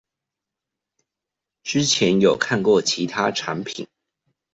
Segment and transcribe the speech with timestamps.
[1.61, 3.87] 之前有看過其他產品